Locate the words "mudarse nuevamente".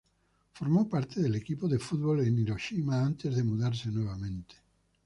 3.43-4.55